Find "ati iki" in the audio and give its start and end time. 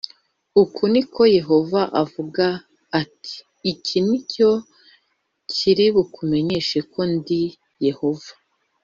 3.01-3.97